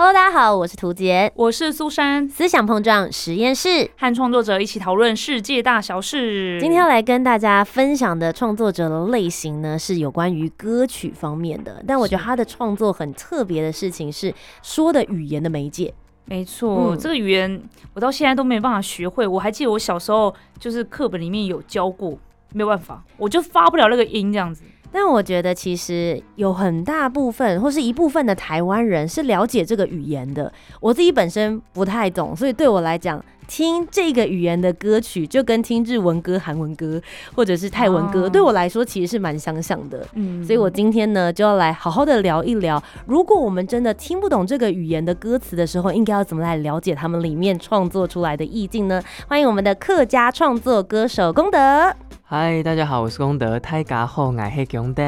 [0.00, 3.90] Hello，大家好，我是涂杰，我是苏珊，思想碰撞实验室。
[3.96, 6.56] 和创作者一起讨论世界大小事。
[6.60, 11.82] 今天要来跟大家分享的创作者的类型呢，是有关于歌曲方面的。
[11.84, 14.32] 但我觉得他的创作很特别的事情是
[14.62, 15.92] 说的语言的媒介。
[16.26, 17.60] 没错，嗯这个语言
[17.92, 19.26] 我到现在都没办法学会。
[19.26, 22.16] 我还记得我小时候就是课本里面有教过，
[22.52, 24.62] 没有办法，我就发不了那个音这样子。
[24.90, 30.52] 但我觉得其实有很大部分或是一部分的台湾人是了解这个语言的。
[30.80, 37.00] 我自己本身不太懂，所以对我来讲，听这个语言的歌曲就跟听日文歌、韩文歌
[37.34, 40.06] 或者是泰文歌，哦对我来说其实是蛮相像的。
[40.14, 49.02] 嗯所以我今天呢就要来好好的聊一聊，如果我们真的听不懂这个语言的歌词的时候，应该要怎么来了解他们里面创作出来的意境呢？
[49.26, 51.92] 欢迎我们的客家创作歌手功德。
[52.22, 55.02] 嗨，大家好，我是功德，泰嘎后爱黑强的，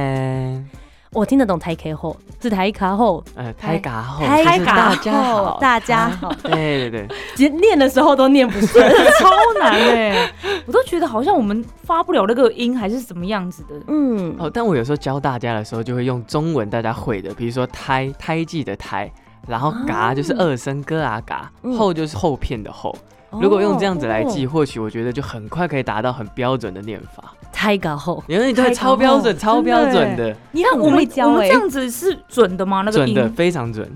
[1.13, 8.89] 我听得懂台 K 后，是台卡后，呃，泰嘎后，台就是卡大家后好，大家好，对 对对，连念的时候都念不顺。
[9.19, 10.33] 超难哎、
[10.67, 13.75] 我都觉得好像我们发不了那个音，还是什么样子的。
[13.89, 19.11] 嗯，哦，但我有时候教大家的时候，就会用中文大家会的，比如说胎胎记的胎，
[19.49, 21.77] 然后嘎就是二声歌啊嘎，嗯。
[21.77, 22.95] 后就是后片的后。
[23.33, 27.35] 如果用这样子来记，哦，或许我觉得就很快可以达到很标准的念法。
[27.53, 32.83] 太搞后，因为你对超标准、超标准的，你看我们我们欸这样子是准的吗？
[32.83, 33.87] 那个准的非常准。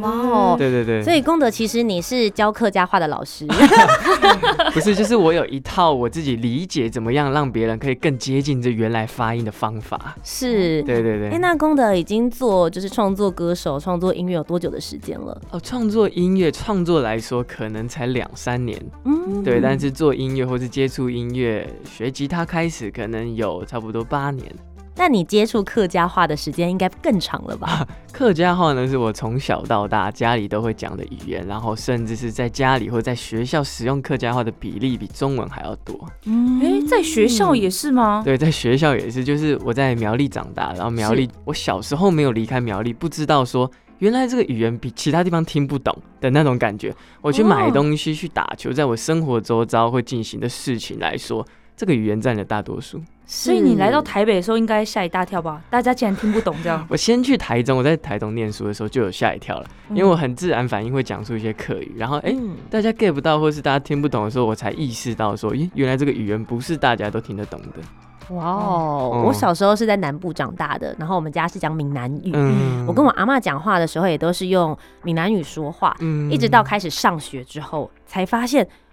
[0.00, 3.46] 哇哦对对对，所以功德其实你是教客家话的老师，
[4.72, 10.16] 不是，就是我有一套我自己理解怎么样让别人可以更接近这原来发音的方法。
[10.22, 10.82] 是。
[10.82, 11.38] 对、对对对。
[11.38, 15.38] 那功德已经做就是创作歌手、创作音乐有多久的时间了？
[15.50, 24.46] 哦，创作音乐创作来说，可能才两三年，嗯，对，但是做音乐或是接触音乐、学吉他开始，可能有差不多八年。
[24.96, 27.86] 那你接触客家话的时间应该更长了吧？
[28.12, 36.06] 客家话呢，是我从小到大家里都会讲的语言，然后甚至是在家里或在学校使用客家话的比例比中文还要多。
[36.26, 38.20] 嗯哎、在学校也是吗？
[38.22, 43.70] 对，在学校也是，就是我在苗栗长大，然后苗栗，我小时候没有离开苗栗，不知道说
[44.00, 46.94] 原来这个语言比其他地方听不懂的那种感觉。
[47.22, 51.46] 我去买哦东西、去打球，在我生活周遭会进行的事情来说，
[51.80, 53.00] 这个语言占了大多数。
[53.24, 55.62] 所以你来到台北的时候，应该吓一大跳吧？
[55.70, 56.84] 大家竟然听不懂这样。
[56.90, 62.34] 我先去台中，我在台中念书的时候就有吓一跳了，因为我很自然反应会讲出一些客语，然后哎。
[62.36, 68.34] 嗯大家 get 不到，或是大家听不懂的时候，我才意识到说，咦，原来这个语言不是大家都听得懂的。
[68.34, 69.10] 哇哦！
[69.14, 72.30] 嗯我小时候是在南部长大的，然后我们家是讲闽南语。
[72.34, 78.89] 嗯我跟我阿妈讲话的时候，也都是用闽南语说话，嗯一直到开始上学之后，才发现哦，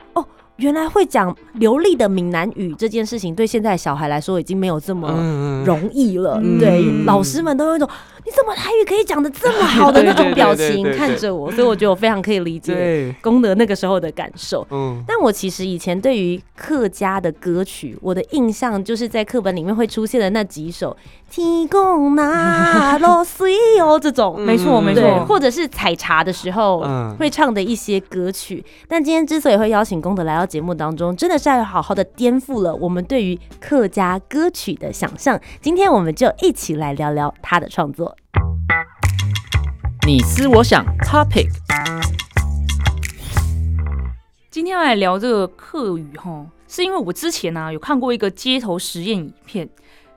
[0.58, 6.40] 原来会讲流利的闽南语这件事情，对现在小孩来说已经没有这么嗯容易了。
[6.44, 6.60] 嗯。
[6.60, 7.06] 对，嗯。
[7.06, 7.88] 老师们都有一种
[8.26, 9.92] 你怎么台语可以讲的这么好？
[9.92, 14.68] 的 那种表情看着我，所以我觉得我非常可以理解对，功德那个时候的感受。
[14.70, 20.96] 嗯，但我其实以前对于客家的歌曲，我的印象就是在课本里面会出现的那几首
[21.32, 25.26] “天公那罗水哦”这种，没错没，错。
[25.26, 27.16] 或者是采茶的时候嗯。
[27.18, 28.64] 会唱的一些歌曲。
[28.88, 35.40] 但今天之所以会邀请功德来到节目当中，真的是要好好的颠覆了我们对于客家歌曲的想象。
[35.62, 38.16] 今天我们就一起来聊聊他的创作。
[40.08, 41.50] 你思我想，Topic
[44.50, 49.70] 今天要来聊这个客语哈，是因为我之前呢、啊、有看过一个街头实验影片，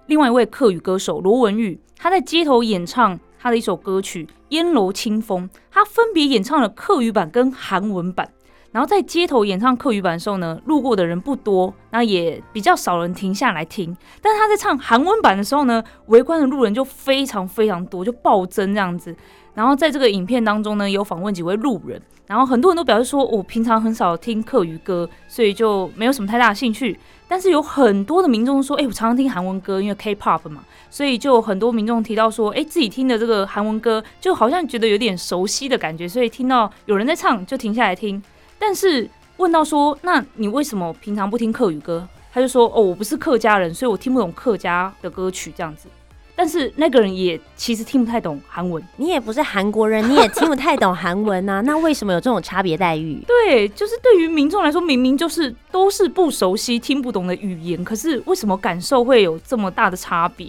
[0.06, 8.30] 另外一位客语歌手罗文玉，他在街头演唱他的一首歌曲《烟楼清风》，他分别演唱了客语版跟韩文版。
[8.72, 13.96] 然后在街头演唱客语版的时候呢，路过的人不多，那也比较少人停下来听。
[14.22, 19.14] 但他在唱韩文版的时候呢，围观的路人就非常非常多，就暴增这样子。
[19.54, 26.96] 然后在这个影片当中呢，有访问几位路人，然后很多人都表示说，我、平常很少听客语歌，所以就没有什么太大的兴趣。
[27.26, 38.22] 但是有很多的民众说，哎、我常常听韩文歌，因为 K-pop 嘛，所以就很多民众提到说，哎、自己听的这个韩文歌，就好像觉得有点熟悉的感觉，所以听到有人在唱，就停下来听。
[38.60, 39.08] 但是
[39.38, 42.06] 问到说，那你为什么平常不听客语歌？
[42.32, 45.88] 他就说，哦，我不是客家人，所以我听不懂客家的歌曲这样子。
[46.36, 48.82] 但是那个人也其实听不太懂韩文。
[48.96, 53.22] 你也不是韩国人， 你也听不太懂韩文呐、那为什么有这种差别待遇？
[53.26, 60.48] 对，就是对于民众来说，明明就是都是不熟悉、听不懂的语言，可是为什么感受会有这么大的差别？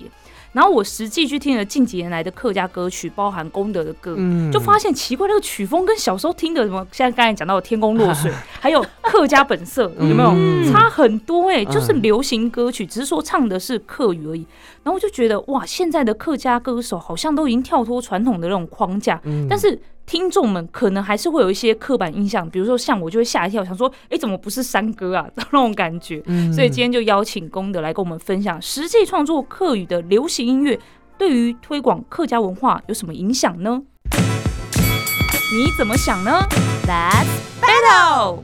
[0.54, 4.52] 然后我实际去听了近几年来的客家歌曲，包含功德的歌，嗯。
[4.52, 10.72] 就发现奇怪，那个曲风跟小时候听的什么，现在刚才讲到的《天公落水》， 还有客家本色，有没有、嗯。
[10.72, 11.72] 差很多、哎，嗯。
[11.72, 14.46] 就是流行歌曲，只是说唱的是客语而已。
[14.84, 19.48] 然后我就觉得，哇，现在的客家歌手好像都已经跳脱传统的那种框架，嗯。
[19.50, 19.80] 但是
[20.12, 25.26] 听众们可能还是会有一些刻板印象，比如说像我就会吓一跳，想说，哎、怎么不是山歌啊？
[25.40, 26.22] 那种感觉。
[26.26, 30.78] 嗯所以今天就邀请功德来跟我们分享实际创作客语的流行音乐
[31.18, 33.82] 对于推广客家文化有什么影响呢？
[34.12, 36.46] 你怎么想呢
[36.86, 38.40] That's？Battle，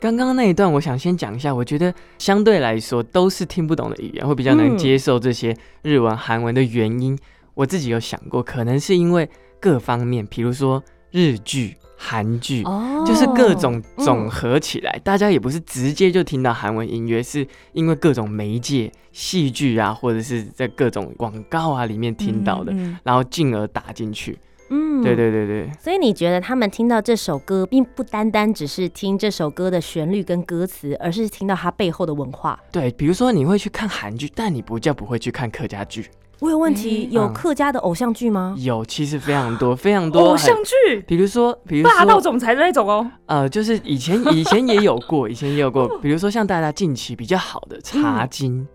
[0.00, 7.18] 刚刚那一段，我想先讲一下，我觉得相对来说都是听不懂的语言，会比较能嗯接受这些日文、韩文的原因。
[7.54, 9.28] 我自己有想过，可能是因为
[9.60, 12.62] 各方面，比如说日剧、韩剧。
[12.64, 24.38] 哦就是各种嗯总合起来，大家也不是直接就听到韩文音乐，是因为各种媒介、戏剧啊，或者是在各种广告啊里面听到的，嗯然后进而打进去。
[24.68, 32.60] 嗯对对对对，所以你觉得他们听到这首歌，并不单单只是听这首歌的旋律跟歌词，而是听到它背后的文化。
[32.70, 36.06] 对，比如说你会去看韩剧，但你不叫不会去看客家剧，
[36.40, 38.54] 我有问题，嗯有嗯客家的偶像剧吗？
[38.58, 43.10] 有其实非常多非常多偶像剧，比如说，比如霸道说，总裁的那种哦。
[43.26, 48.66] 呃，就是以前 以前也有过，以前也有过，比如说像大家近期比较好的《茶经》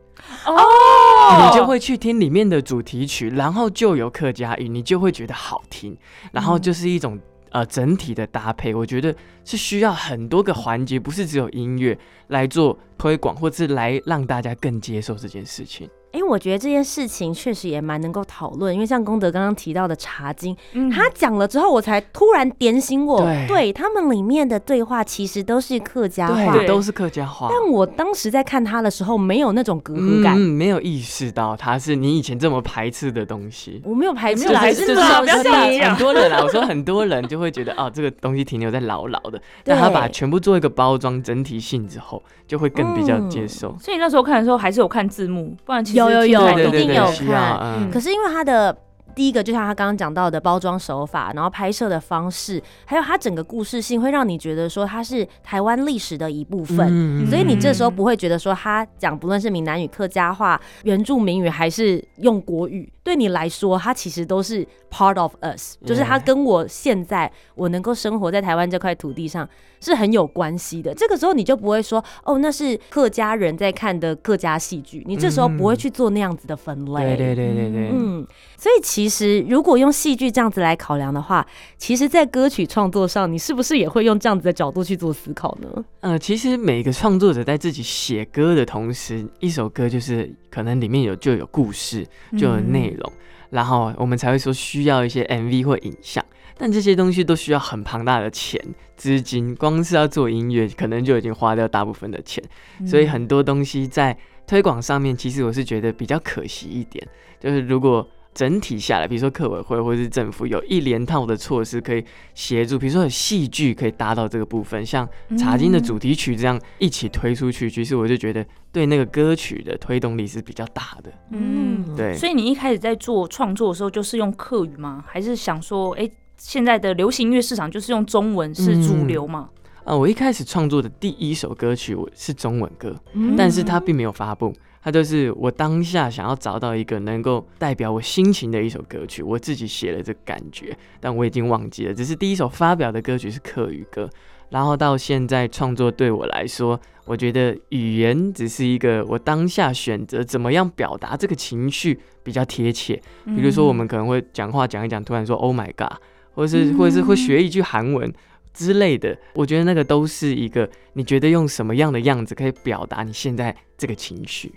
[0.51, 5.97] 哦你就会去听里面的主题曲，然后就有客家语，你就会觉得好听，
[6.31, 7.19] 然后就是一种。
[7.51, 9.15] 呃，整体的搭配，我觉得
[9.45, 11.97] 是需要很多个环节，不是只有音乐
[12.27, 15.89] 来做推广，或是来让大家更接受这件事情。
[16.15, 27.49] 哎、我觉得这件事情确实也蛮能够讨论，因为像功德刚刚提到的《茶经》，嗯他讲了之后，我才突然点醒我，对他们里面的对话其实都是客家话，对，都是客家话。
[27.51, 30.35] 但我当时在看他的时候，没有那种隔阂感。
[30.35, 33.81] 嗯，没有意识到它是你以前这么排斥的东西。
[33.83, 43.75] 我没有排斥没有啦，排斥啦只是说不要这样很多人啊，我说很多人就会觉得哦，这个东西停留在老老的， 但他把全部做一个包装整体性之后，就会更比较接受。
[43.79, 46.31] 所以那时候看的时候还是有看字幕，不然其实有一
[46.71, 47.59] 定有看。
[47.61, 47.89] 嗯。
[47.91, 48.75] 可是因为它的
[49.15, 56.87] 第一个，就像他刚刚讲到的包装手法，然后拍摄的方式，还有它整个故事性，会让你觉得说它是台湾历史的一部分。
[56.91, 69.47] 嗯所以你这时候不会觉得说他讲不论是闽南语、客家话、原住民语还是用国语，对你来说，它其实都是 part of us，就是它跟我现在我能够生活在台湾这块土地上
[69.79, 70.93] 是很有关系的。
[70.93, 77.15] 这个时候你就不会说哦，那是客家人在看的客家戏剧，你这时候不会去做那样子的分类。
[77.15, 78.25] 对对对对对，嗯，
[78.57, 81.45] 所以其实如果用戏剧这样子来考量的话，
[81.77, 85.85] 其实，在歌曲创作上，你是不是也会用这样子的角度去做思考呢？
[86.01, 92.05] 呃，其实每个创作者在自己写歌的同时，一首歌就是可能里面有就有故事，
[92.37, 93.11] 就有内容，
[93.49, 96.23] 然后我们才会说需要一些 MV 或影像。
[96.57, 98.57] 但这些东西都需要很庞大的钱、
[98.95, 102.41] 资金，光是要做音乐，可能就已经花掉大部分的钱。
[102.87, 104.17] 所以很多东西在
[104.47, 107.05] 推广上面，其实我是觉得比较可惜一点。
[107.41, 112.03] 就是如果整体下来，比如说客委会或是政府有一连套的措施可以
[112.33, 115.07] 协助，比如说有戏剧可以搭到这个部分，像
[115.39, 121.11] 《茶经》的主题曲这样一起推出去，其实我就觉得对那个歌曲的推动力是比较大的。
[121.31, 125.01] 嗯，对，所以你一开始在做创作的时候，就是用客语吗？
[125.07, 126.07] 还是想说，哎、
[126.37, 129.49] 现在的流行音乐市场就是用中文是主流嘛？
[129.85, 134.51] 啊，我一开始创作的第一首歌曲我是中文歌，嗯但是它并没有发布，
[134.85, 141.93] 它就是我当下想要找到一个能够代表我心情的一首歌曲，我自己写了这个感觉，但我已经忘记了。
[141.93, 144.07] 只是第一首发表的歌曲是客语歌，
[144.49, 153.01] 然后到现在创作对我来说，我觉得语言只是一个我当下选择怎么样表达这个情绪比较贴切。
[153.25, 155.97] 比如说我们可能会讲话讲一讲，突然说 “Oh my god”，
[156.35, 158.13] 或者是或者是会学一句韩文。
[158.53, 164.49] 之类的，我觉得那个都是一个你觉得用什么样的样子可以表达你现在这个情绪。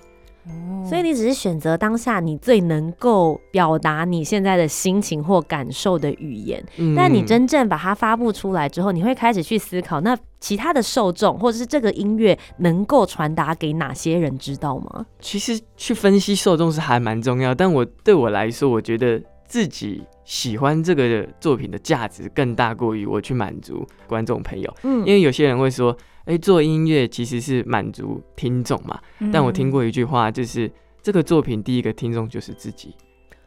[0.49, 15.05] 嗯，所以你只是选择当下你最能够表达你现在的心情或感受的语言，嗯但你真正把它发布出来之后，你会开始去思考，那其他的受众或者是这个音乐能够传达给哪些人知道吗？
[15.21, 24.99] 其实去分析受众是还蛮重要，但我对我来说，我觉得自己喜欢这个作品的价值更大过于我去满足观众朋友，嗯。
[25.01, 29.01] 因为有些人会说，哎、做音乐其实是满足听众嘛。
[29.21, 29.33] 嗯。
[29.33, 32.95] 但我听过一句话，就是这个作品第一个听众就是自己，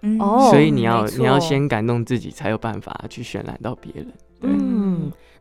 [0.02, 0.20] 嗯。
[0.20, 0.50] 哦。
[0.50, 4.12] 所以你要你要先感动自己，才有办法去渲染到别人。
[4.40, 4.81] 对，嗯，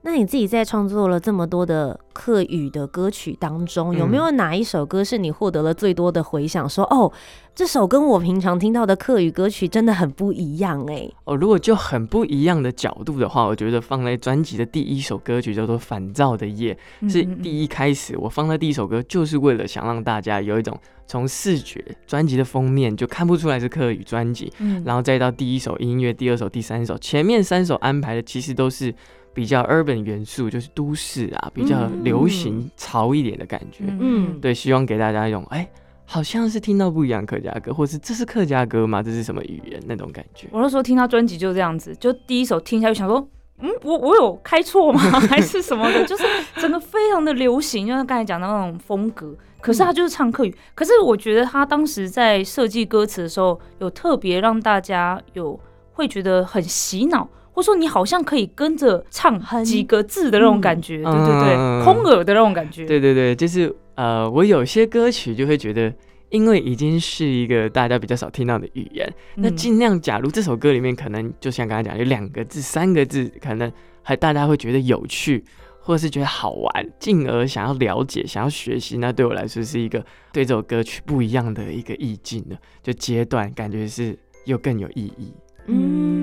[0.03, 6.67] 那你自己在创作了这么多的客语的歌曲当中，有没有哪一首歌是你获得了最多的回响？
[6.67, 7.13] 说哦，
[7.55, 11.07] 这首跟我平常听到的客语歌曲真的很不一样哎。
[11.25, 16.77] 哦，如果就很不一样的角度的话，我觉得放在专辑的第一首歌曲叫做《烦躁的夜》，
[17.13, 20.75] 是第一开始我放在第一首歌，就是为了想让大家有一种
[21.07, 28.95] 从视觉专辑的封面就看不出来是客语专辑，嗯然后再到第一首音乐、第二首、第三首，前面三首安排的其实都是
[29.33, 33.85] 比较 urban 元素，就是都市啊，比较流行潮一点的感觉。
[33.87, 35.69] 嗯对，希望给大家一种哎。
[36.13, 39.01] 好像是听到不一样客家歌，或是这是客家歌吗？
[39.01, 40.49] 这是什么语言那种感觉？
[40.51, 43.25] 我那时候听他专辑就这样子，就第一首听下去想说，
[43.61, 45.01] 嗯，我我有开错吗？
[45.01, 46.05] 还是什么的？
[46.05, 46.25] 就是
[46.57, 49.33] 整个非常的流行，就像刚才讲的那种风格。
[49.61, 55.61] 可是他就是唱客语，可是我觉得他当时在设计歌词的时候，有特别让大家有
[55.93, 57.29] 会觉得很洗脑，
[57.61, 61.85] 或者说你好像可以跟着唱很几个字的那种感觉，对对对，嗯。
[61.85, 62.87] 空耳的那种感觉。
[62.87, 65.93] 对对对，就是呃，我有些歌曲就会觉得，
[66.31, 73.71] 因为已经是一个大家比较少听到的语言，嗯，那尽量假如这首歌里面可能就像刚才讲有两个字、三个字，可能
[74.03, 75.45] 还大家会觉得有趣，
[75.81, 80.03] 或者是觉得好玩，进而想要了解、想要学习，那对我来说是一个
[80.33, 85.35] 对这首歌曲不一样的一个意境的，就阶段感觉是又更有意义。
[85.67, 86.20] 嗯，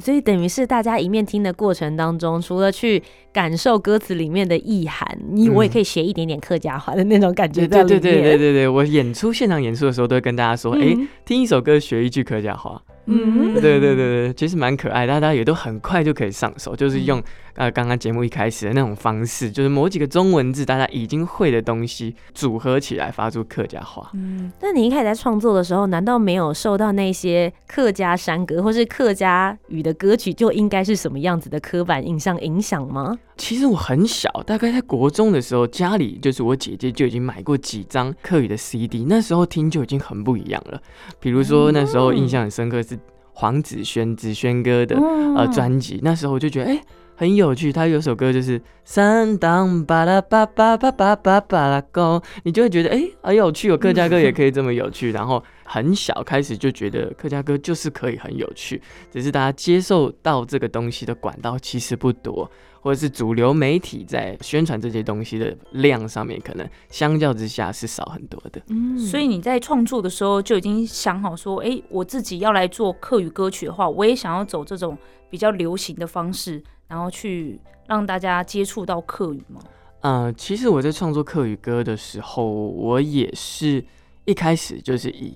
[0.00, 3.02] 所以等于是大家一面听的过程当中，除了去
[3.32, 8.00] 感受歌词里面的意涵，你我也可以学一点点客家话的那种感觉在里面。
[8.00, 12.80] 对对对对对对，我演出现场演出的时候都会跟大家说，哎、嗯听一首歌学一句客家话。
[13.06, 17.22] 嗯对对对对，其实蛮可爱，大家也都很快就可以上手，就是嗯用
[17.54, 24.10] 呃刚刚节目一开始的那种方式，就是某几个中文字大家已经会的东西组合起来发出客家话。
[24.14, 33.18] 嗯，那你一开始在创作的时候，难道没有受到那些客家山歌或是客家语的歌曲就应该是什么样子的刻板印象影响吗？
[33.36, 40.80] 其实我很小，大概在国中的时候，家里就是我姐姐就已经买过几张客语的 CD，那时候听就已经很不一样了。
[41.18, 42.98] 比如说那时候印象很深刻是
[43.32, 46.82] 黄子轩子轩哥的嗯呃专辑，那时候我就觉得哎、
[47.20, 55.12] 很有趣，他有首歌就是三当巴拉巴巴巴巴巴巴拉高，你就会觉得哎、很有趣，有客家歌也可以这么有趣。
[55.12, 58.80] 然后很小开始就觉得客家歌就是可以很有趣，
[59.12, 62.50] 只是大家接受到这个东西的管道其实不多，
[62.80, 68.62] 或者是主流媒体在宣传这些东西的量上面，可能相较之下是少很多的。
[68.68, 74.96] 嗯所以你在创作的时候就已经想好说，哎、我自己要来做客语歌曲的话，我也想要走这种
[75.28, 79.62] 比较流行的方式，然后去让大家接触到客语吗？
[80.00, 83.84] 呃，其实我在创作客语歌的时候，我也是
[84.24, 85.32] 一开始就是以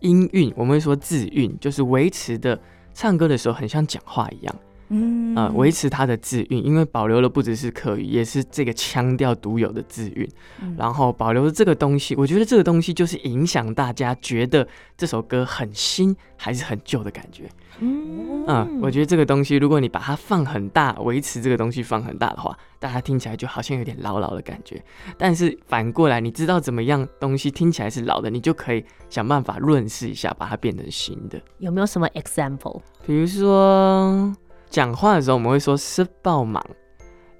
[0.00, 2.60] 音韵，我们会说字韵，就是维持的
[2.92, 4.54] 唱歌的时候很像讲话一样，
[4.90, 10.28] 嗯呃，维持它的字韵，因为保留了不只是客语，也是这个腔调独有的字韵，
[10.62, 14.66] 嗯然后保留了这个东西，我觉得这个东西就是影响大家觉得
[14.96, 17.48] 这首歌很新还是很旧的感觉。
[17.82, 24.82] 嗯嗯，我觉得这个东西，如果你把它放很大，维持这个东西放很大的话，大家听起来就好像有点老老的感觉。
[25.16, 31.40] 但是反过来，你知道怎么样东西听起来是老的，你就可以想办法润饰一下，把它变成新的。
[31.58, 32.80] 有没有什么 example？
[33.06, 34.30] 比如说
[34.70, 36.64] 讲话的时候，我们会说“是爆忙”。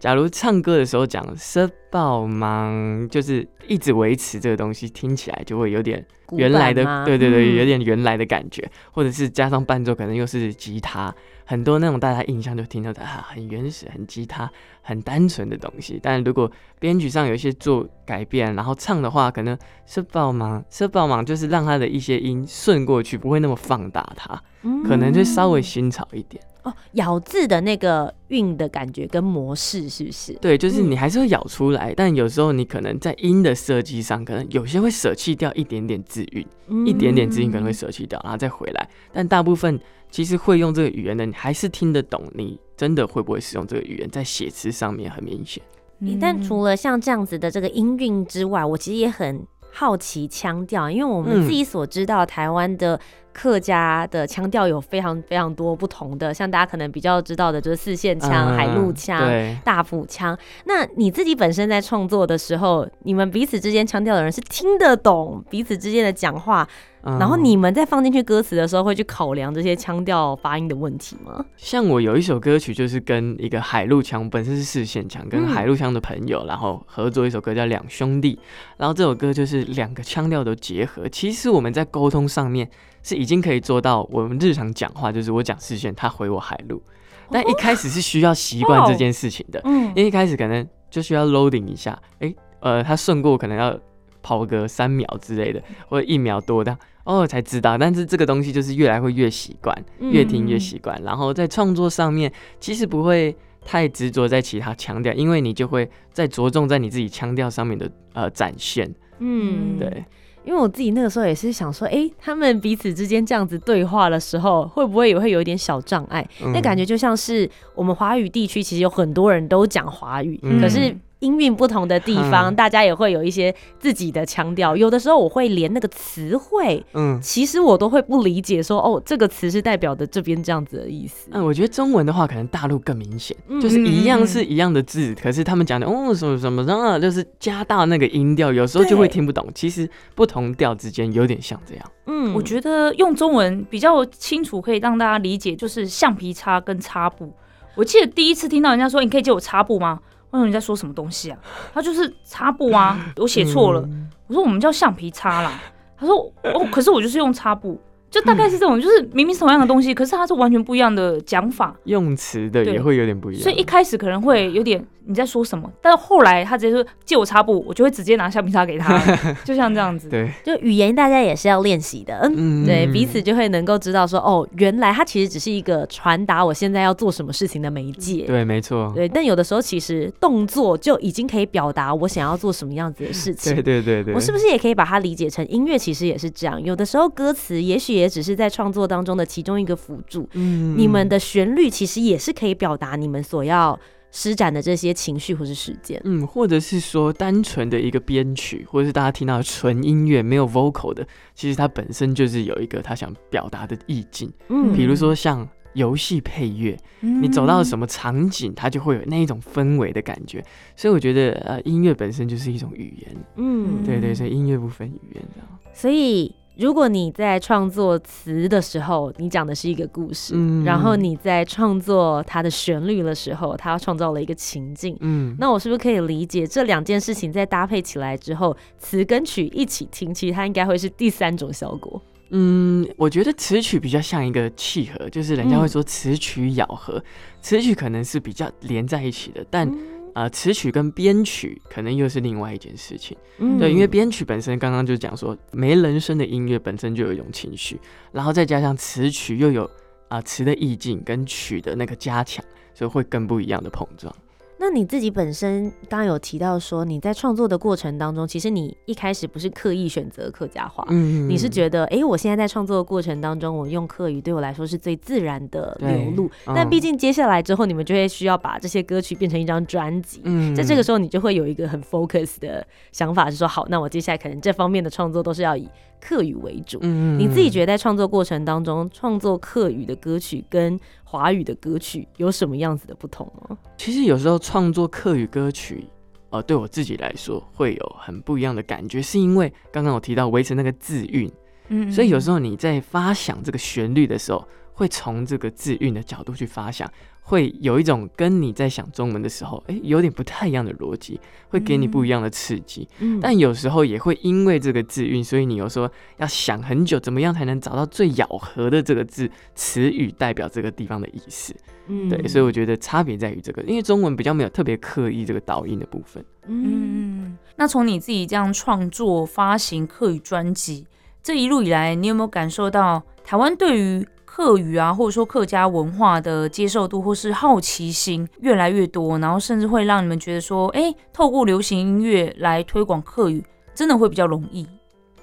[0.00, 16.00] 假如唱歌的时候讲“是爆忙”，就是一直维持这个东西，听起来就会有点原来的，对对对，嗯有点原来的感觉，或者是加上伴奏，可能又是吉他，很多那种大家印象就听到的啊，很原始、很吉他、很单纯的东西。
[16.02, 24.42] 但如果编曲上有一些做改变，然后唱的话，可能是爆忙，是爆忙，就是让它的一些音顺过去，不会那么放大它，
[24.88, 26.42] 可能就稍微新潮一点。
[26.62, 30.32] 哦，咬字的那个韵的感觉跟模式是不是？
[30.34, 36.46] 对，就是你还是会咬出来，但有时候你可能在音的设计上，可能有些会舍弃掉一点点字韵。
[36.86, 38.88] 一点点字音可能会舍弃掉，然后再回来。
[39.12, 39.76] 但大部分
[40.08, 42.22] 其实会用这个语言的，你还是听得懂。
[42.32, 45.60] 你真的会不会使用这个语言，在写词上面很明显。
[45.98, 52.98] 嗯但除了像这样子的这个音韵之外，我其实也很好奇腔调，因为我们嗯自己所知道台湾的
[53.40, 59.18] 客家的腔调有非常非常多不同的，像大家可能比较知道的就是四线腔、嗯海陆腔、
[59.64, 60.38] 大埔腔。
[60.66, 66.68] 那你自己本身在创作的时候，你们彼此之间腔调的人是听得懂彼此之间的讲话，
[67.04, 71.42] 嗯然后你们在放进去歌词的时候，会去考量这些腔调发音的问题吗？
[71.56, 78.34] 像我有一首歌曲，就是跟一个海陆腔，本身是四线腔，跟嗯海陆腔的朋友，然后合作一首歌叫《两兄弟》，
[78.76, 81.08] 然后这首歌就是两个腔调都结合。
[81.08, 82.68] 其实我们在沟通上面
[83.02, 86.82] 是已经可以做到，我们日常讲话就是我讲视线，他回我海陆，
[87.30, 89.86] 但一开始是需要习惯这件事情的，嗯。
[89.88, 93.78] 因为一开始可能就需要 loading 一下，诶，呃，他顺过可能要
[94.22, 96.76] 跑个三秒之类的，或者一秒多的。
[97.04, 101.00] 哦，才知道，但是这个东西就是越来会越习惯，越听越习惯。
[101.02, 102.30] 然后在创作上面，
[102.60, 108.94] 其实不会太执着在其他腔调，因为你就会在着重在你自己腔调上面的呃展现。
[109.18, 110.04] 嗯，对，
[110.44, 116.26] 因为我自己那个时候也是想说，哎、他们彼此之间这样子对话的时候，会不会也会有一点小障碍？
[116.40, 124.76] 那嗯感觉就像是我们华语地区，其实有很多人都讲华语，嗯可是音韵不同的地方，嗯大家也会有一些自己的腔调。
[124.76, 127.18] 有的时候我会连那个词汇，嗯。
[127.22, 131.28] 其实我都会不理解说哦，这个词是代表的这边这样子的意思。
[131.32, 139.46] 嗯，我觉得中文的话，可能大陆更明显，嗯就是一样是一样的字，可是他们讲的哦什么什么，然后就是加大那个音调，有时候就会听不懂。
[139.54, 141.84] 其实不同调之间有点像这样。
[142.06, 147.32] 嗯我觉得用中文比较清楚，可以让大家理解，就是橡皮擦跟擦布。
[147.76, 150.00] 我记得第一次听到人家说：“你可以借我擦布吗？”
[150.30, 151.38] 我说你在说什么东西啊？
[151.74, 153.80] 他就是擦布啊， 我写错了。
[153.82, 155.60] 嗯我说我们叫橡皮擦啦。
[155.98, 157.76] 他说哦，可是我就是用擦布，
[158.08, 161.74] 就大概是这种，就是 明明是同样的东西，可是它是完全不一样的讲法。
[161.84, 163.42] 用词的也会有点不一样。
[163.42, 168.98] 所以一开始可能会有点你在说什么，但是后来他直接说借我擦布，我就会直接拿橡皮擦给他，
[169.44, 170.08] 就像这样子。
[170.08, 172.64] 对，就语言大家也是要练习的，嗯。
[172.64, 178.24] 嗯对，彼此就会能够知道说，哦，原来它其实只是一个传达我现在要做什么事情的媒介。
[178.26, 178.92] 对，没错。
[178.94, 183.54] 对，但有的时候其实动作就已经可以表达我想要做什么样子的事情。
[183.56, 185.78] 对对对对，我是不是也可以把它理解成音乐？
[185.78, 190.28] 其实也是这样，有的时候歌词也许也只是在创作当中的其中一个辅助。
[190.34, 193.78] 嗯你们的旋律其实也是可以表达你们所要
[194.12, 196.00] 施展的这些情绪或是时间。
[196.04, 204.32] 嗯，或者是说单纯的一个编曲，或者是大家听到的纯音乐没有 vocal 的，其实它本身就是有一个他想表达的意境。
[204.48, 210.44] 嗯比如说像游戏配乐，你走到什么场景，它就会有那一种氛围的感觉。
[210.74, 213.16] 所以我觉得呃，音乐本身就是一种语言。
[213.36, 215.42] 嗯，对对，所以音乐不分语言的。
[215.72, 224.94] 所以，如果你在创作词的时候，你讲的是一个故事，嗯然后你在创作它的旋律的时候，它创造了一个情境。
[225.00, 231.98] 嗯，那我是不是可以理解这两件事情在搭配起来之后，词跟曲一起听，其实它应该会是第三种效果？
[232.28, 237.02] 嗯，我觉得词曲比较像一个契合，就是人家嗯会说词曲咬合，
[237.40, 239.66] 词曲可能是比较连在一起的，但
[240.14, 243.16] 呃，词曲跟编曲可能又是另外一件事情。
[243.38, 247.80] 嗯对，因为编曲本身刚刚就讲说，没人声的音乐本身就有一种情绪，
[248.12, 249.70] 然后再加上词曲又有
[250.08, 252.44] 啊、词的意境跟曲的那个加强，
[252.74, 254.14] 所以会更不一样的碰撞。
[254.62, 266.26] 那你自己本身刚刚有提到说，你在创作的过程当中，其实你一开始不是刻意选择客家话，嗯你是觉得，哎、我现在在创作的过程当中，我用客语对我来说是最自然的流露。
[266.46, 270.20] 嗯但毕竟接下来之后，你们就会需要把这些歌曲变成一张专辑。
[270.24, 275.66] 嗯在这个时候，你就会有一个很 focus 的想法，是说，好，那我接下来可能这方面的创作都是要以
[276.00, 276.78] 客语为主。
[276.82, 283.58] 嗯你自己觉得在创作过程当中，创作客语的歌曲跟华语的歌曲有什么样子的不同吗？
[283.76, 285.84] 其实有时候创作客语歌曲，
[286.30, 291.30] 呃，对我自己来说会有很不一样的感觉，是因为刚刚我提到维持那个字韵，
[291.68, 296.90] 嗯所以有时候你在发想这个旋律的时候，会从这个字韵的角度去发想，
[297.30, 302.88] 会有一种跟你在想中文的时候，诶，有点不太一样的逻辑，会给你不一样的刺激。
[302.98, 311.54] 嗯但有时候也会因为这个字韵，所以你有时候要想很久，怎么样才能找到最咬合的这个字词语代表这个地方的意思。
[311.86, 316.24] 嗯对，所以我觉得差别在于这个，因为中文比较没有特别刻意这个导音的部分。
[316.48, 320.84] 嗯嗯，那从你自己这样创作、发行客语专辑
[321.22, 334.64] 这一路以来，你有没有感受到台湾对于客语啊，或者说客家文化的接受度或是好奇心越来越多，然后甚至会让你们觉得说，哎，透过流行音乐来推广客语，真的会比较容易。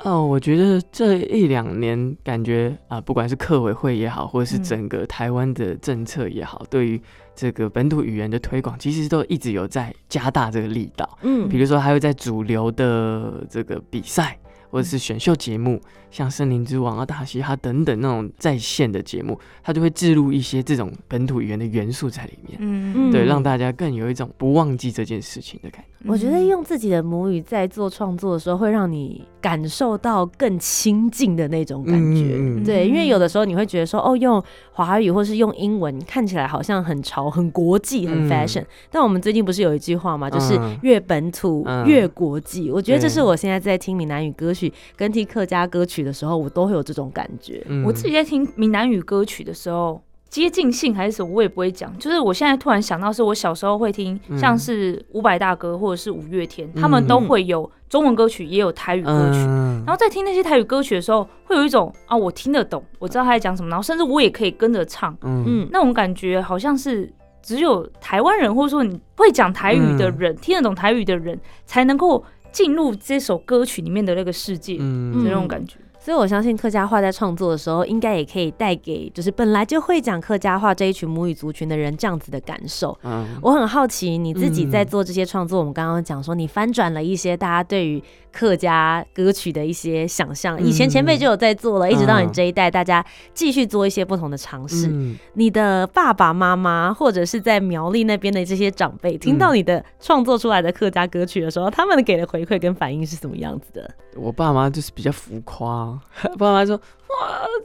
[0.03, 7.01] 哦，我觉得这一两年感觉啊、不管是客委会也好，或者是嗯整个台湾的政策也好，对于
[7.33, 11.17] 这个本土语言的推广，其实都一直有在加大这个力道。
[11.21, 14.37] 嗯比如说，还有在主流的这个比赛，
[14.69, 15.79] 或者是选秀节目，
[16.11, 25.87] 像《森林之王》啊、大嘻哈等等那种在线的节目，它就会置入一些这种本土语言的元素在里面，嗯对，嗯让大家更有一种不忘记这件事情的感觉。
[26.05, 32.35] 我觉得用自己的母语在做创作的时候，会让你感受到更亲近的那种感觉。
[32.37, 34.41] 嗯对，因为有的时候你会觉得说，哦，用
[34.77, 42.69] 华语或是用英文看起来好像很潮、很国际、很嗯 fashion、但我们最近不是有一句话嘛，就是嗯越本土、嗯越国际。
[42.69, 47.63] 我觉得这是我现在在听闽南语歌曲跟听客家歌曲的时候，我都会有这种感觉。
[47.67, 51.91] 嗯我自己在听闽南语歌曲的时候，接近性还是什么，我也不会讲。
[51.97, 59.39] 就是我现在突然想到，是我小时候会听，嗯像是伍佰大哥或者是五月天，他们都会有中文歌曲，也有台语歌曲。
[59.39, 59.83] 嗯。
[59.85, 65.43] 然后在听那些台语歌曲的时候，会有一种啊，我听得懂，我知道他在讲什么，然后甚至我也可以跟着唱，嗯。
[65.47, 75.23] 嗯，那种感觉好像是只有台湾人，或者说你会讲台语的人，听得懂台语的人，才能够进入这首歌曲里面的那个世界的嗯。
[75.23, 75.77] 那种感觉。
[76.07, 82.97] 所以我相信客家话在创作的时候，应该也可以带给就是本来就会讲客家话这一群母语族群的人这样子的感受。
[83.03, 88.01] 嗯我很好奇你自己在嗯做这些创作，我们刚刚讲说你翻转了一些大家对于
[88.37, 94.85] 客家歌曲的一些想象，以前前辈就有在做了，一直到你这一代，大家继续做一些不同的尝试。
[94.87, 103.89] 嗯你的爸爸妈妈或者是在苗栗那边的这些长辈，听嗯到你的创作出来的客家歌曲的时候，他们给的回馈跟反应是什么样子的？
[104.15, 105.99] 我爸妈就是比较浮夸，
[106.37, 106.81] 爸妈说哇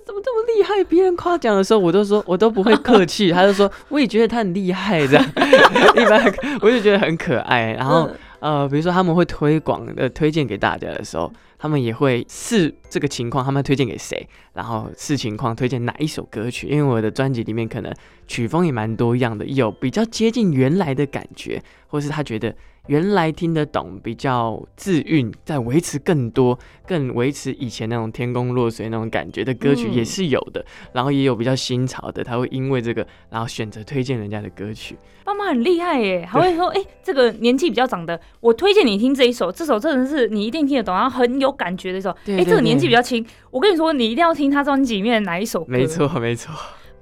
[0.07, 5.25] 怎么这么厉害，别人夸奖的时候我都说我都不会客气， 他就说我也觉得他很厉害这样，
[6.01, 6.25] 一般
[6.63, 8.09] 我就觉得很可爱，然后。
[8.43, 16.67] 嗯呃，比如说他们会推广的推荐给大家的时候，他们也会视这个情况，他们推荐给谁，然后视情况推荐哪一首歌曲。
[16.67, 17.95] 因为我的专辑里面可能
[18.27, 22.53] 曲风也蛮多样的，有比较接近原来的感觉，或是他觉得
[22.89, 30.65] 原来听得懂，比较自韵，在维持更多、更维持以前那种天公落水那种感觉的歌曲嗯也是有的。
[30.93, 34.97] 然后也有比较新潮的，他会因为这个，然后选择推荐人家的歌曲。
[35.25, 42.11] 爸妈很厉害耶，还会说，哎、这个年纪比较长的，我推荐你听这一首，这首真的是你一定听得懂，然后很有感觉的一首。
[42.27, 45.67] 哎、这个年纪比较轻，我跟你说，你一定要听他专辑里面的哪一首歌。
[45.69, 46.53] 没，错，没错，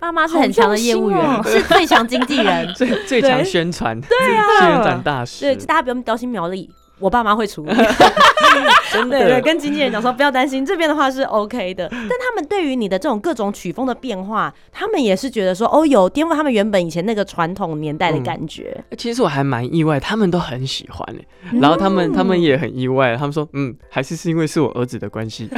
[0.00, 2.66] 爸妈是很强的业务员， 是最强经纪人。
[2.74, 4.44] 最最强宣传，对啊。
[4.58, 6.68] 宣传大使，对，大家不用担心苗栗，
[7.00, 7.72] 我爸妈会处理。
[8.92, 11.86] 真的对，跟经纪人讲说不要担心，这边的话是 OK 的。
[11.88, 18.76] 但他们对于你的这种各种曲风的变化，他们也是觉得说，哦，有颠覆他们原本以前那个传统年代的感觉。
[18.98, 25.48] 其实我还蛮意外，他们都很喜欢诶，然后他们他们也很意外，他们说，嗯，还是是因为是我儿子的关系，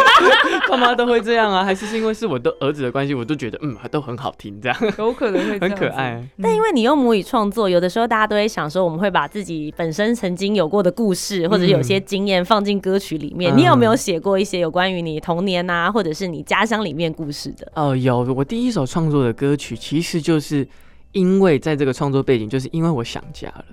[0.66, 6.26] 爸妈都会这样啊，还是是因为是我的儿子的关系，我都觉得嗯都很好听，这样有可能会很可爱。
[6.42, 13.54] 但因为你用母语创作，有的时候大家都会想说，我们会把自己本身曾经有过的故事，或者有些经验放进歌曲里面。
[13.54, 17.70] 嗯你有没有写过一些有关于你童年啊，或者是你家乡里面故事的？
[17.74, 20.66] 哦，有我第一首创作的歌曲，其实就是
[21.12, 23.64] 因为在这个创作背景，就是因为我想家了。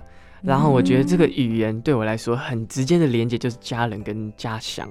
[0.42, 4.88] 然后我觉得这个语言对我来说很直接的连接就是家人跟家乡，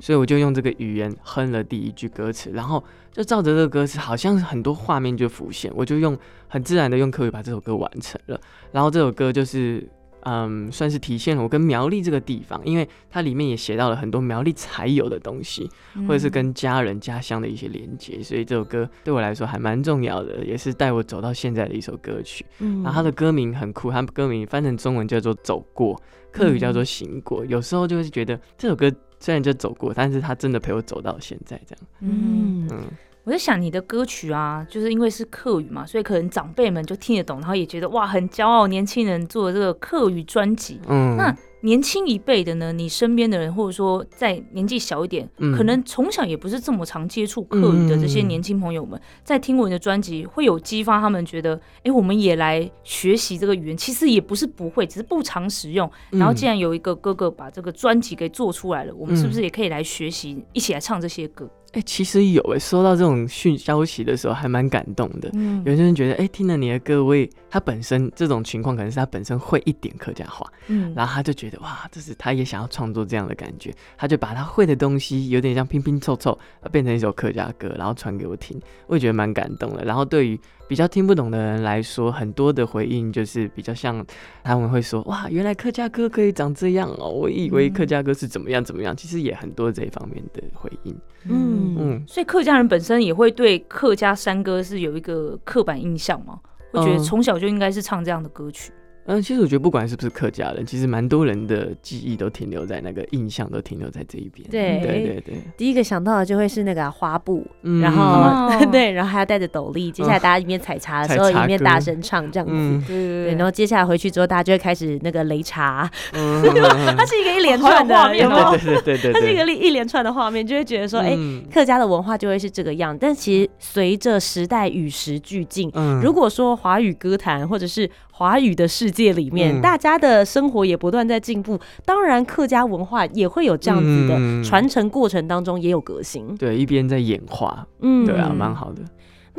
[0.00, 8.40] 所以我就用这个语言哼了第一句歌词，然后就照着这个歌词，好像很多画面就浮现，我就用很自然的用口语把这首歌完成了。
[8.72, 9.88] 然后这首歌就是。
[10.24, 15.68] 嗯，算是体现了我跟苗栗这个地方，因为它里面也写到了很多苗栗才有的东西，
[16.06, 22.44] 或者是跟家人家乡的一些连接，所以这首歌对我来说还蛮重要的，也是带我走到现在的一首歌曲。
[22.58, 25.94] 嗯然后它的歌名很酷，它歌名翻成中文叫做《走过》，
[26.30, 27.44] 客语叫做《行过》。
[27.46, 31.84] 有时候就会觉得这首歌虽然就走过，但是它真的陪我走到现在这样。
[32.00, 32.84] 嗯，嗯，嗯，
[33.24, 40.80] 我在想你的歌曲啊，就是因为是客语嘛，所以可能长辈们就听得懂，然后也觉得哇很骄傲，年轻人做的这个客语专辑。
[40.88, 55.90] 嗯那年轻一辈的呢，你身边的人，或者说在年纪小一点，嗯可能从小也不是这么常接触客语的这些年轻朋友们，在听我你的专辑，会有激发他们觉得，哎、我们也来学习这个语言，其实也不是不会，只是不常使用。
[56.12, 61.46] 然后既然有一个哥哥把这个专辑给做出来了，我们是不是也可以来学习，一起来唱这些歌？
[61.72, 65.30] 哎、其实有哎、收到这种讯消息的时候还蛮感动的。
[65.34, 79.84] 嗯有些人觉得，哎、听了你的歌，我也他本身这种情况，可能是他本身会一点客家话，嗯然后他就觉得哇，这是他也想要创作这样的感觉，他就把他会的东西有点像拼拼凑凑，呃变成一首客家歌，然后传给我听，我也觉得蛮感动的。
[79.84, 80.38] 然后对于
[80.70, 84.06] 比较听不懂的人来说，很多的回应就是比较像
[84.44, 90.96] 他们会说哇，原来客家歌可以长这样哦，我以为客家歌是怎么样怎么样，其实也很多这一方面的回应。
[91.24, 96.38] 嗯嗯，所以客家人本身也会对客家山歌是有一个刻板印象吗？
[96.70, 98.70] 会觉得嗯从小就应该是唱这样的歌曲？
[99.06, 104.48] 嗯，其实我觉得不管是不是客家人，其实蛮多人的记忆都停留在那个印象，都停留在这一边。
[104.50, 112.52] 对对对对，第一个想到的就会是那个啊花布，嗯然后、哦 对，然后还要带着斗笠，接下来大家一边采茶的时候，一边大声唱这样子。
[112.54, 116.42] 嗯对对对，然后接下来回去之后，大家就会开始那个擂茶，嗯，
[116.96, 122.96] 它是一个一连串的，画面对对对对对， 它是一个一连串的画面，就会觉得说，哎、嗯客家的文化就会是这个样。
[122.96, 127.88] 但其实随着时代与时俱进，嗯如果说华语歌坛或者是
[128.20, 136.36] 华语的世界里面，嗯大家的生活也不断在进步，当然客家文化也会有这样子的嗯传承过程当中也有革新。
[136.36, 138.82] 对一边在演化，嗯对啊，嗯蛮好的。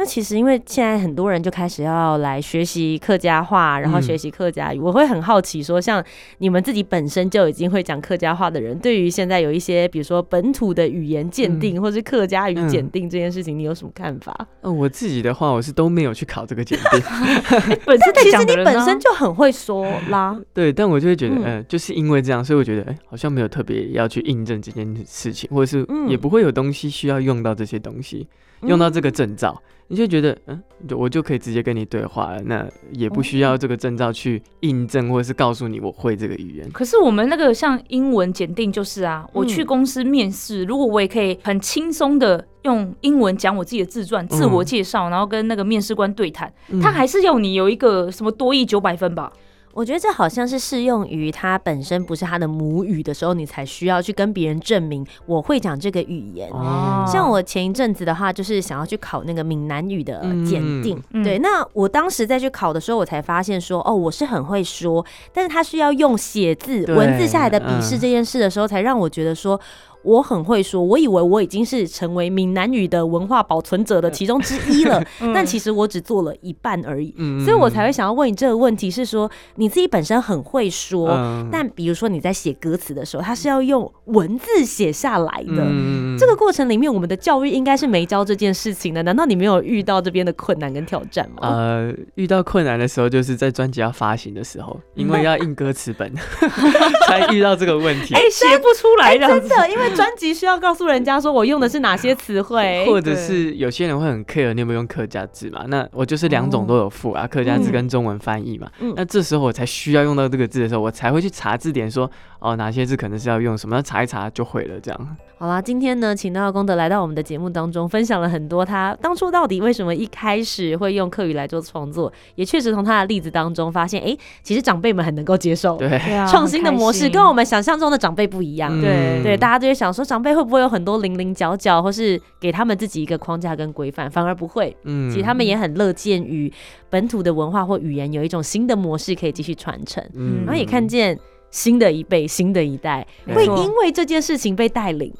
[0.01, 4.01] 那其实因为现在很多人就开始要来学习客家话，然后嗯。
[4.01, 6.03] 学习客家语，我会很好奇说，像
[6.39, 14.35] 你们自己本身就已经会讲客家话的人，对于现在有一些比如说本土的语言鉴定、或是客家语鉴定这件事情，你有什么看法？
[14.61, 16.99] 呃，我自己的话，我是都没有去考这个检定，
[17.85, 21.43] 本身其实你本身就很会说啦， 对，但我就会觉得，嗯。
[21.43, 26.09] 呃，就是因为这样，所以我觉得，哎、好像没有特别要去印证这件事情，或者是嗯。
[26.09, 28.27] 也不会有东西需要用到这些东西，
[28.67, 36.69] 用到这个证照，你就觉得，嗯，就我就可以直接跟你对话了，那也不需要这个证照去印证，或者是告诉你我会这个语言。
[36.71, 49.31] 可是我们那个像英文检定就是啊，我嗯去公司面试，如果我也可以很轻松的用英文讲我自己的自传、自我介绍，然后跟那个面试官对谈，嗯他还是要你有一个什么多亿九百分吧？
[49.73, 56.49] 我觉得这好像是适用于他本身不是他的母语的时候，你才需要去跟别人证明我会讲这个语言。
[56.51, 61.01] 哦像我前一阵子的话，就是想要去考那个闽南语的检定。
[61.11, 69.59] 嗯对，那我当时在去考的时候，我才发现说，哦，我是很会说，但是他需要用写字文字下来的笔试嗯这件事的时候，才让我觉得说。
[70.03, 85.63] 我很会说，我以为我已经是成为闽南语的文化保存者的其中之一了， 但其实我只做了一半而已，嗯所以我才会想要问你这个问题，是说你自己本身很会说，嗯但比如说你在写歌词的时候，它是要用文字写下来的。
[85.63, 89.01] 嗯这个过程里面，我们的教育应该是没教这件事情的。
[89.03, 91.47] 难道你没有遇到这边的困难跟挑战吗？
[91.47, 96.13] 呃，遇到困难的时候，就是在专辑要发行的时候，因为要印歌词本，
[97.07, 98.21] 才遇到这个问题 哎、。
[98.31, 99.17] 写不出来。
[99.17, 105.65] 真的，因为专辑需要告诉人家说我用的是哪些词汇， 或者是有些人会很 care 你有没有用客家字嘛？
[105.67, 108.69] 那我就是两种都有附啊，客家字跟中文翻译嘛。
[108.79, 115.17] 嗯那这时候我才需要用到这个字的时候，我才会去查字典说，哦哪些字可能是要用什么，查一查就会了这样。
[115.37, 125.77] 好啦，今天呢，请到功德来到我们的节目当中，分享了很多他当初到底为什么一开始会用客语来做创作，也确实从他的例子当中发现，哎、其实长辈们很能够接受。
[125.77, 125.99] 对，
[126.29, 134.75] 创新的模式跟我们想象中的长辈不一样，嗯对对，大家都会想说，长辈会不会有很多零零角角，或是给他们自己一个框架跟规范，反而不会。
[134.83, 136.51] 嗯其实他们也很乐见于
[136.89, 145.11] 本土的文化或语言有一种新的模式可以继续传承，嗯然后也看见新的一辈、新的一代会因为这件事情被带领。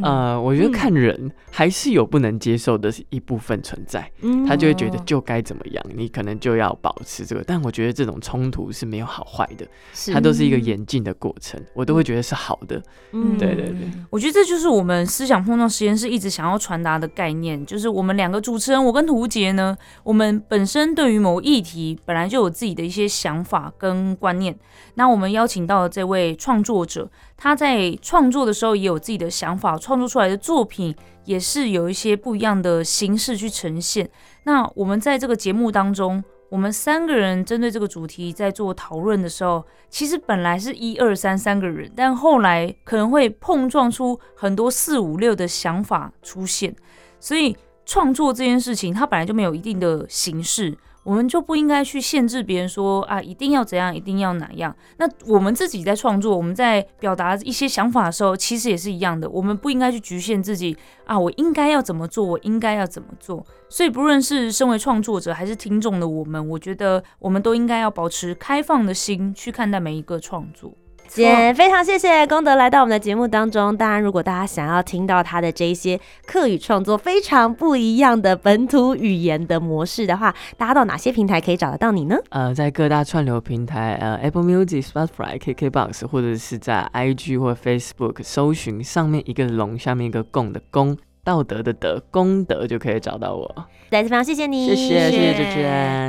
[0.00, 7.42] 嗯呃，我觉得看人还是有不能接受的一部分存在，嗯他就会觉得就该怎么样，你可能就要保持这个。
[7.46, 12.82] 但我觉得这种冲突是没有好坏的，是它都是一个演进的过程，我都会觉得是好的。
[13.12, 24.56] 嗯对对对，我觉得这就是我们思想碰撞实验室一直想要传达的概念，就是我们两个主持人，我跟涂杰呢，我们本身对于某议题本来就有自己的一些想法跟观念。
[24.94, 27.08] 那我们邀请到的这位创作者，
[27.42, 34.08] 他在创作的时候也有自己的想法，创作出来的作品也是有一些不一样的形式去呈现。
[34.44, 46.76] 那我们在这个节目当中，我们三个人针对这个主题在做讨论的时候，其实本来是一二三三个人，但后来可能会碰撞出很多四五六的想法出现，
[47.18, 50.76] 所以创作这件事情它本来就没有一定的形式。
[51.02, 54.74] 我们就不应该去限制别人说啊，一定要怎样，一定要哪样。
[54.98, 59.28] 那我们自己在创作，我们在表达一些想法的时候，其实也是一样的。
[59.30, 63.44] 我们不应该去局限自己啊，我应该要怎么做，我应该要怎么做。
[63.68, 70.72] 所以，不论是身为创作者还是听众的我们，我觉得我们都应该要保持开放的心去看待每一个创作。
[71.12, 73.76] 姐，非常谢谢功德来到我们的节目当中。
[73.76, 82.16] 当然，如果大家想要听到他的这一些客语创作非常不一样的本土语言的模式的话，大家到哪些平台可以找得到你呢？
[82.28, 93.66] 呃，在各大串流平台，呃，Apple Music、Spotify、KKBox，或者是在 IG 或 Facebook 搜寻上面一个龙，下面一个共的公，道德的德，功德就可以找到我。
[93.90, 95.62] 再次非常谢谢你，谢谢，谢谢主持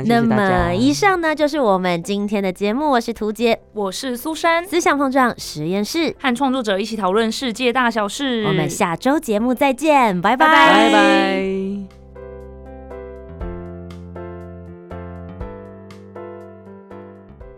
[0.06, 8.44] 那谢大家么以上呢就是我们今天的节目，我是涂杰，我是苏珊，思想碰撞实验室，和创作者一起讨论世界大小事。
[8.46, 11.42] 我们下周节目再见，拜拜拜拜拜。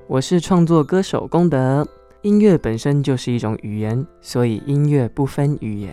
[0.06, 1.86] 我是创作歌手功德。
[2.22, 5.92] 音乐本身就是一种语言，所以音乐不分语言。